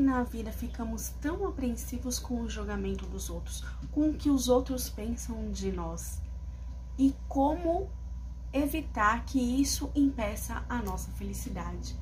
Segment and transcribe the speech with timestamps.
[0.00, 4.88] na vida ficamos tão apreensivos com o julgamento dos outros, com o que os outros
[4.88, 6.20] pensam de nós?
[6.98, 7.90] E como
[8.52, 11.96] evitar que isso impeça a nossa felicidade?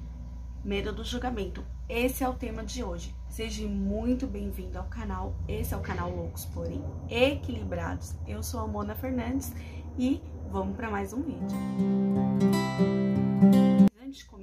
[0.64, 1.64] Medo do julgamento.
[1.88, 3.14] Esse é o tema de hoje.
[3.28, 5.34] Seja muito bem-vindo ao canal.
[5.46, 8.14] Esse é o canal Loucos, porém equilibrados.
[8.26, 9.52] Eu sou a Mona Fernandes
[9.98, 12.33] e vamos para mais um vídeo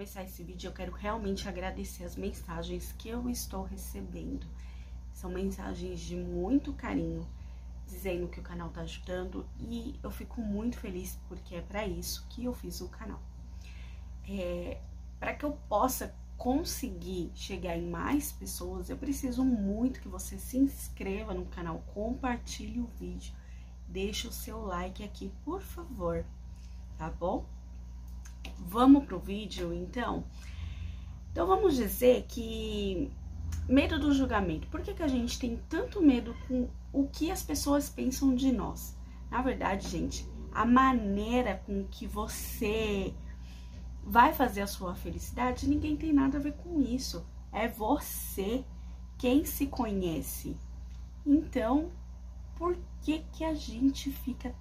[0.02, 4.48] começar esse vídeo, eu quero realmente agradecer as mensagens que eu estou recebendo.
[5.14, 7.24] São mensagens de muito carinho,
[7.86, 12.26] dizendo que o canal tá ajudando e eu fico muito feliz porque é para isso
[12.32, 13.22] que eu fiz o canal.
[14.27, 14.82] É,
[15.20, 20.58] para que eu possa conseguir chegar em mais pessoas, eu preciso muito que você se
[20.58, 23.36] inscreva no canal, compartilhe o vídeo,
[23.88, 26.26] deixe o seu like aqui, por favor,
[26.98, 27.46] tá bom?
[28.62, 30.23] Vamos pro vídeo, então?
[31.31, 33.12] Então, vamos dizer que
[33.68, 34.68] medo do julgamento.
[34.68, 38.51] Por que, que a gente tem tanto medo com o que as pessoas pensam de
[38.51, 38.95] nós?
[39.29, 43.13] Na verdade, gente, a maneira com que você
[44.03, 47.25] vai fazer a sua felicidade, ninguém tem nada a ver com isso.
[47.51, 48.63] É você
[49.18, 50.57] quem se conhece.
[51.25, 51.91] Então,
[52.55, 54.53] por que que a gente fica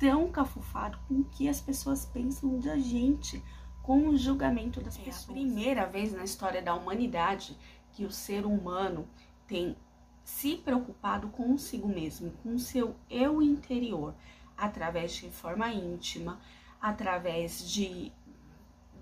[0.00, 3.44] tão cafufado com o que as pessoas pensam da gente,
[3.82, 5.28] com o julgamento das é pessoas.
[5.28, 7.56] É a primeira vez na história da humanidade
[7.92, 9.06] que o ser humano
[9.46, 9.76] tem
[10.24, 14.14] se preocupado consigo mesmo, com o seu eu interior,
[14.56, 16.40] através de reforma íntima,
[16.80, 18.10] através de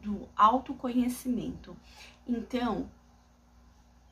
[0.03, 1.77] do autoconhecimento.
[2.27, 2.91] Então,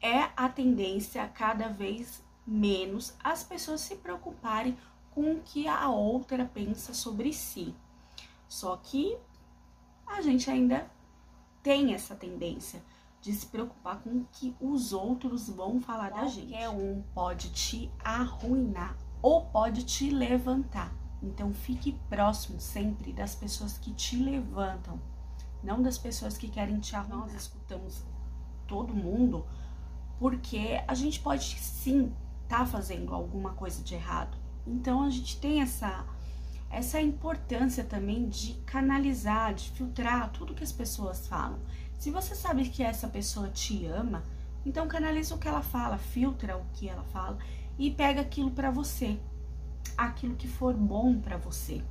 [0.01, 4.77] é a tendência cada vez menos as pessoas se preocuparem
[5.17, 7.75] com o que a outra pensa sobre si.
[8.47, 9.17] Só que
[10.07, 10.91] a gente ainda
[11.63, 12.85] tem essa tendência
[13.23, 16.51] de se preocupar com o que os outros vão falar Qualquer da gente.
[16.51, 20.93] Qualquer um pode te arruinar ou pode te levantar.
[21.23, 25.01] Então fique próximo sempre das pessoas que te levantam,
[25.65, 27.21] não das pessoas que querem te arruinar.
[27.21, 28.05] Nós escutamos
[28.69, 29.47] todo mundo
[30.19, 35.39] porque a gente pode sim estar tá fazendo alguma coisa de errado, então a gente
[35.39, 36.05] tem essa
[36.69, 41.59] essa importância também de canalizar, de filtrar tudo que as pessoas falam.
[41.99, 44.25] Se você sabe que essa pessoa te ama,
[44.65, 47.39] então canaliza o que ela fala, filtra o que ela fala
[47.79, 49.19] e pega aquilo para você,
[49.97, 51.83] aquilo que for bom para você.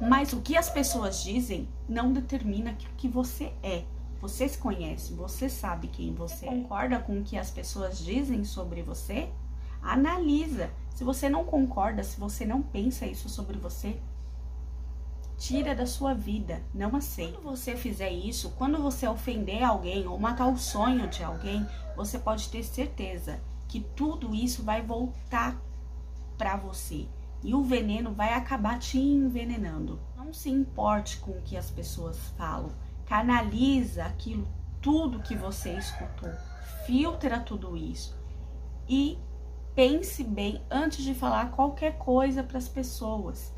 [0.00, 3.84] Mas o que as pessoas dizem não determina aquilo que você é.
[4.20, 6.48] Você se conhece, você sabe quem você é.
[6.48, 9.28] Concorda com o que as pessoas dizem sobre você?
[9.82, 10.70] Analisa.
[10.94, 13.98] Se você não concorda, se você não pensa isso sobre você,
[15.36, 17.38] tira da sua vida, não aceita.
[17.38, 21.66] Quando você fizer isso, quando você ofender alguém ou matar o sonho de alguém,
[21.96, 25.60] você pode ter certeza que tudo isso vai voltar
[26.38, 27.08] para você
[27.42, 29.98] e o veneno vai acabar te envenenando.
[30.16, 32.70] Não se importe com o que as pessoas falam,
[33.06, 34.46] canaliza aquilo
[34.80, 36.30] tudo que você escutou,
[36.86, 38.16] filtra tudo isso
[38.88, 39.18] e
[39.74, 43.52] pense bem antes de falar qualquer coisa para as pessoas.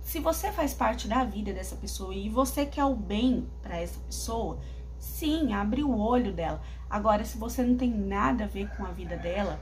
[0.00, 3.98] Se você faz parte da vida dessa pessoa e você quer o bem para essa
[4.00, 4.60] pessoa,
[4.98, 6.62] sim, abre o olho dela.
[6.88, 9.60] Agora, se você não tem nada a ver com a vida dela,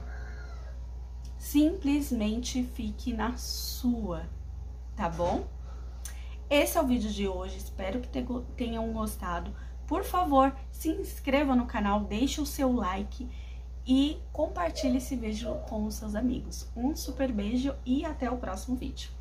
[1.37, 4.23] simplesmente fique na sua,
[4.95, 5.47] tá bom?
[6.47, 8.23] Esse é o vídeo de hoje, espero que
[8.55, 9.51] tenham gostado.
[9.87, 13.27] Por favor, se inscreva no canal, deixe o seu like
[13.85, 16.67] e compartilhe esse vídeo com os seus amigos.
[16.75, 19.14] Um super beijo e até o próximo vídeo.